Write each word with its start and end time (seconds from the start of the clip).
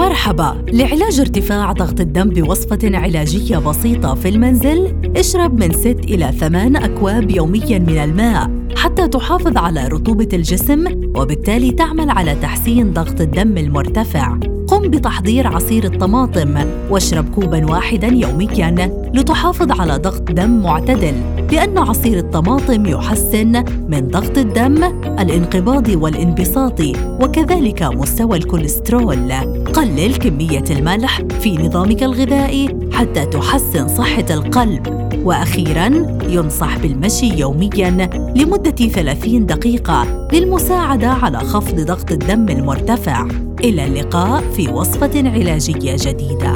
مرحبا. 0.00 0.64
لعلاج 0.72 1.20
ارتفاع 1.20 1.72
ضغط 1.72 2.00
الدم 2.00 2.28
بوصفة 2.28 2.78
علاجية 2.84 3.58
بسيطة 3.58 4.14
في 4.14 4.28
المنزل 4.28 4.94
اشرب 5.16 5.60
من 5.60 5.72
6 5.72 5.90
إلى 5.90 6.32
8 6.32 6.84
أكواب 6.84 7.30
يومياً 7.30 7.78
من 7.78 7.98
الماء 7.98 8.50
حتى 8.76 9.08
تحافظ 9.08 9.56
على 9.56 9.88
رطوبة 9.88 10.28
الجسم 10.32 10.84
وبالتالي 11.16 11.70
تعمل 11.70 12.10
على 12.10 12.34
تحسين 12.34 12.92
ضغط 12.92 13.20
الدم 13.20 13.58
المرتفع. 13.58 14.38
قم 14.70 14.90
بتحضير 14.90 15.46
عصير 15.46 15.84
الطماطم 15.84 16.54
واشرب 16.90 17.34
كوبا 17.34 17.70
واحدا 17.70 18.06
يوميا 18.06 18.70
لتحافظ 19.14 19.80
على 19.80 19.96
ضغط 19.96 20.32
دم 20.32 20.62
معتدل 20.62 21.14
لأن 21.52 21.78
عصير 21.78 22.18
الطماطم 22.18 22.86
يحسن 22.86 23.64
من 23.88 24.08
ضغط 24.08 24.38
الدم 24.38 24.84
الانقباضي 25.18 25.96
والانبساطي 25.96 26.92
وكذلك 27.22 27.82
مستوى 27.82 28.36
الكوليسترول. 28.36 29.32
قلل 29.74 30.16
كمية 30.16 30.64
الملح 30.70 31.20
في 31.40 31.56
نظامك 31.58 32.02
الغذائي 32.02 32.78
حتى 32.92 33.26
تحسن 33.26 33.88
صحة 33.88 34.26
القلب. 34.30 35.10
وأخيرا 35.24 35.86
ينصح 36.28 36.78
بالمشي 36.78 37.26
يوميا 37.26 37.90
لمدة 38.36 38.70
30 38.70 39.46
دقيقة 39.46 40.28
للمساعدة 40.32 41.08
على 41.08 41.38
خفض 41.38 41.80
ضغط 41.80 42.12
الدم 42.12 42.48
المرتفع. 42.48 43.49
إلى 43.64 43.84
اللقاء 43.84 44.50
في 44.50 44.68
وصفة 44.68 45.30
علاجية 45.30 45.96
جديدة. 45.98 46.52